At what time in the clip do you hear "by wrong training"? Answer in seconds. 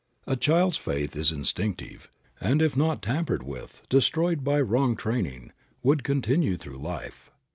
4.43-5.51